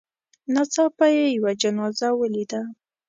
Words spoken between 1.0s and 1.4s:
یې